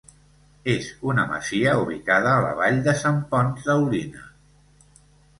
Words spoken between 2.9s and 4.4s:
Sant Ponç d'Aulina.